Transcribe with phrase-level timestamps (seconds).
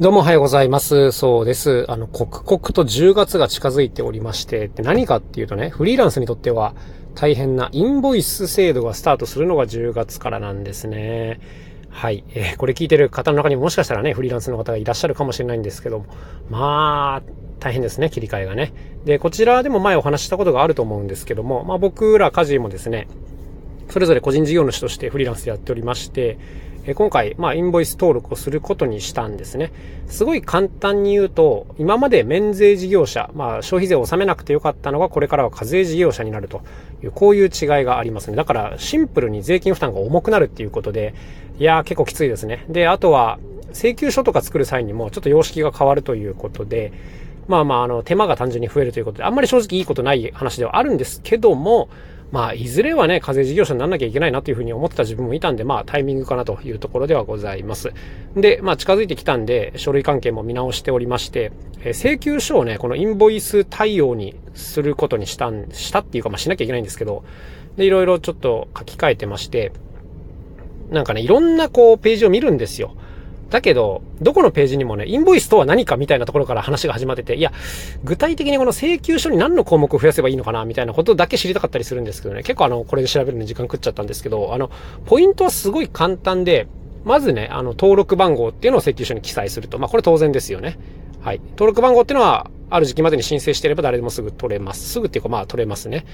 [0.00, 1.12] どうもおはようございます。
[1.12, 1.84] そうです。
[1.88, 6.74] あの、刻々と10月が近づいておりまして、何かっていうとね、フリーランスにとっては
[7.14, 11.38] 大変なインボイス制度がスタートするのが10月からなんですね。
[11.90, 12.24] はい。
[12.30, 16.06] えー、これ聞いてる方の中にももしかしたらね、フリーランスの方がいらっしゃるかもしれないんですけども、
[16.50, 18.72] まあ、大変ですね、切り替えがね。
[19.04, 23.06] で、こちらでも前お話ししたことがあると思うんですけども、まあ僕ら家事もですね、
[23.90, 26.36] それぞれ個人事業主としてフリーランスでやっておりまして、
[26.92, 29.72] 今回、まあ、インボイス登録をすることにしたんですね。
[30.06, 36.60] すごい簡単に言うと、今まで免税事業者、まあ、消費税を納めなくてよかったのが、これからは課税事業者になると
[37.02, 37.50] いう、こういう違い
[37.84, 38.36] がありますね。
[38.36, 41.14] だから、シンプルに税金負担が重くなるっていうことで、
[41.58, 42.66] いやー、結構きついですね。
[42.68, 43.38] で、あとは、
[43.72, 46.92] 請求書とか作る際にも、ちょっと様式が変わるということで、
[47.48, 51.88] まあまあ、あの、手間が単純に増えるということで、あんまり正直いいことない話ではあるんですけども、
[52.32, 57.92] まあ、いずれはね、課税事業者にならなきゃいけないなというふうに思ってた自分もいたんで、まあ、タイミングかなというところではございます。
[58.34, 61.52] で、まあ、近づいてきたんで、書類関係も見直しておりまして、
[61.84, 67.24] え請求書をね、このインボイス対応にすることにしたん、したっていうか、まあ、しなきゃいけないんですけど、
[67.76, 69.72] で、いろいろちょっと書き換えてまして、
[70.90, 72.94] なんかね、いろんなこう、ページを見るんですよ。
[73.54, 77.52] だけど、どこのページにもね、インボイスとは何かみたいなところから話が始まってて、いや、
[78.02, 84.72] 具体的にこの請求書に何の項目を増やせばいいのかなみたいなことだけ知りたかったりするんですけどね、結構あの、これで調べるのに時間食っちゃったんですけど、あの、
[85.06, 86.66] ポイントはすごい簡単で、
[87.04, 89.78] まずね、あの、登録番号っていうのを請求書に記載すると。
[89.78, 90.76] まあ、これ当然ですよね。
[91.20, 91.40] はい。
[91.50, 94.88] 登録番号っていうのは、ある時期までに申請していれば誰でもすぐ取れます。
[94.88, 96.04] すぐっていうか、まあ、取れますね。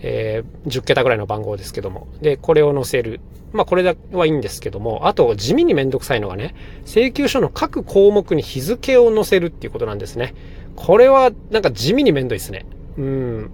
[0.00, 2.08] えー、10桁ぐらいの番号ですけども。
[2.20, 3.20] で、これを載せる。
[3.52, 6.54] まあ、これだはいいんですけども、あと、地味にめんどくさいのがね、
[6.84, 10.34] 請求書の各項目に日付を載せるっていうことなんですね。
[10.76, 12.66] これは、なんか地味にめんどいですね。
[12.96, 13.50] うん。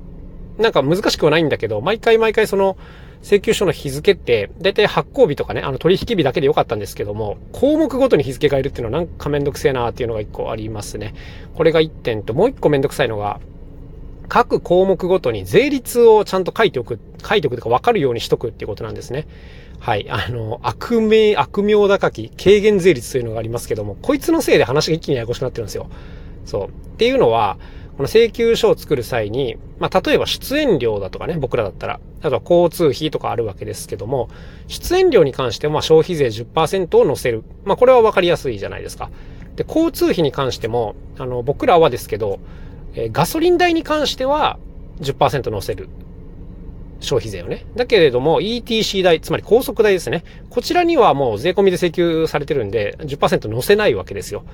[0.59, 2.77] なんか難しくはないんだけど、毎回毎回その、
[3.25, 11.15] 請求書の日付って、だいたい発行日とかね、あの取引日だけでよかったんですけども、項目ごとに日付変えるっていうのはなんかめんどくせえなーっていうのが一個ありますね。
[11.55, 13.41] これが一点と、もう一個めんどくさいのが、
[14.29, 19.27] 各項目ごとに税率をちゃんと書いておく、書いておくとか分かるようにしとくっていうことなんですね。
[19.81, 20.09] はい。
[20.09, 25.89] あの、悪名、悪名高き軽減税率というのがありますけども、こいつのせいで話が一気にややこしくなってるんですよ。
[26.47, 26.69] そう。
[26.69, 27.59] っていうのは、
[27.97, 34.29] この請求書を作る際に、まあ、例えば出演料だとかね、僕らだったら、あとは交通費とかあるわけですけども、
[34.67, 37.45] 出演料に関しても消費税10%を乗せる。
[37.65, 39.11] まあ、これは分かりやすいじゃないですか。
[39.55, 42.41] で、交通費に関しても、あの、僕らはですけど、
[42.95, 44.59] えガソリン代に関しては
[45.01, 45.89] 10%乗せる。
[47.01, 47.67] 消費税をね。
[47.77, 50.25] だけれども、ETC 代、つまり高速代ですね。
[50.49, 54.45] こちらにはもう税込みで請求されてるんで、10%乗せないわけですよ。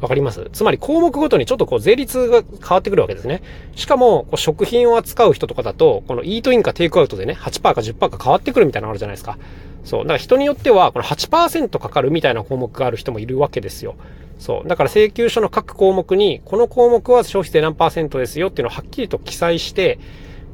[0.00, 0.48] わかります？
[0.52, 3.42] つまり項目ごとにちょっとこう税率が変わってくるわけですね。
[3.76, 9.38] しかも、こう食品を扱う人とかだと、このイートインかテイクアウトでね、8%か10%か変わってくるみたいなのあるじゃないですか。
[9.84, 10.00] そう。
[10.00, 13.94] だから人によっては、この8%かかるみたいな項目がある人もいるわけですよ。
[14.40, 14.68] そう。
[14.68, 19.98] だから請求書の各項目に、この項目は消費税何パーセントですよっていうのをはっきりと記載して、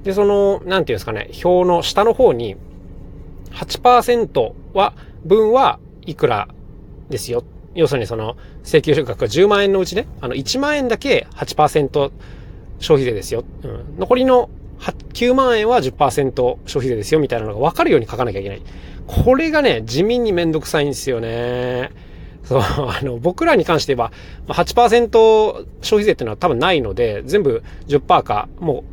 [0.03, 2.57] で、その、なんていうんですかね、表の下の方に、
[3.53, 4.93] 8%は、
[5.25, 6.49] 分はいくら
[7.09, 7.45] ですよ。
[7.75, 12.11] 要するにその、請求書額が10万円のうちね、あの、1万円だけ8%
[12.81, 13.45] 消費税ですよ。
[13.63, 13.99] うん。
[13.99, 14.51] 残りの
[15.15, 18.63] 9万円は10%消費税ですよみたいなのが分かるように書かなきゃいけない。
[19.07, 21.91] これがね、地味にめんどくさいんですよね。
[22.47, 24.11] そう、 あの、僕らに関して言え
[24.47, 25.11] ば、8%
[25.83, 28.85] 消費税っていうのは多分ないので、全部10%か、も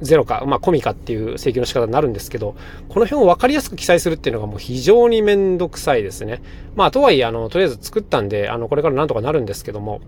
[0.00, 2.54] う、ゼロか、まあ、込みかっていう請求の仕方になるんですけど、
[2.88, 6.42] この辺を分かりやすく記載するっていうのがもう非常にめんどくさいですね。
[6.74, 10.00] まあ、とはいえ、あの、とりあえず作ったんで、あの、これからなんとかなるんですけども、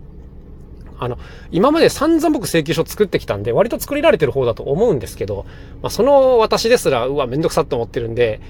[0.99, 1.19] あの、
[1.51, 5.45] 今まで散々僕請求書作ってきたんで、割と作りられてる方だと思うんですけど、
[5.83, 8.41] まあ、その私ですら、うわ、めんどくさって思ってるんで、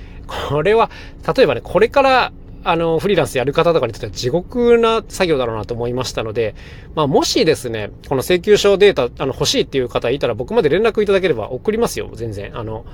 [0.49, 0.91] これは、
[1.37, 2.32] 例えばね、これから、
[2.65, 6.55] あの、フリーランスやる方とかにとっては地獄な作業だろうなと思いましたので、
[6.95, 12.56] まあ、もしですね、この請求書データ、あの、欲しいっていう方いたら僕まで連絡いただければ送りますよ、全然。
[12.56, 12.84] あの、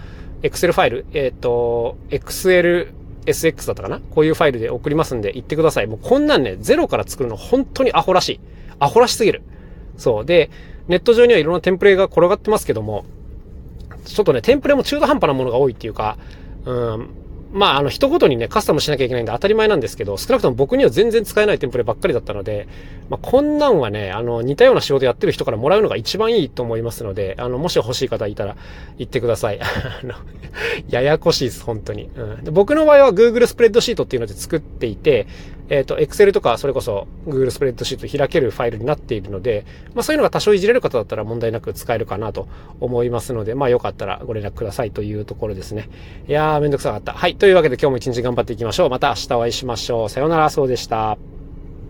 [0.43, 2.89] Excel ファイル、えっ、ー、と、Excel
[3.29, 4.01] SX だったかな？
[4.01, 5.87] こういうファイルで送りますんで言ってください。
[5.87, 8.41] もうこんなんね、ゼロから作るの本当にアホらしい。
[8.79, 9.43] アホらしすぎる。
[9.99, 10.25] そう。
[10.25, 10.51] で、
[10.89, 13.05] ネット上にはいろんなテンプレが転がってますけども、
[14.07, 16.17] ちょっとね、テンプレも中途半端なものが多いっていうか、
[16.65, 17.09] うん、
[17.53, 22.69] まあ、あの、一言にね、カスタムしなきゃいけないんで当たり前なんですけど、少なくとも僕には全然使えないテンプレばっかりだったので、
[23.09, 28.57] まあ、こんなんはね、あの、似たような仕事やってる人からもらうのが一番いいと思いますので、あの、もし欲しい方いたら
[28.99, 29.61] 言ってください。
[29.63, 29.67] あ
[30.07, 30.15] の、
[30.89, 32.11] ややこしいです、本当に。
[32.15, 35.27] うん、で僕の場合は Google スプレッドシートっていうので作っていて、
[35.69, 42.49] えっ、ー、と、Excel とか、それこそ Google スプレッドシート開けるファイルになっているので、まあそういうのが多少いじれる方だったら問題なく使えるかなと
[42.81, 45.89] 思いますので、まあよかったらご連絡くださいというところですね。
[46.27, 47.13] いやー、めんどくさかった。
[47.13, 47.37] はい。
[47.37, 48.91] というわけで今日も一日頑張っていきましょう。
[48.91, 50.09] また明日お会いしましょう。
[50.09, 51.38] さようなら、そうでした。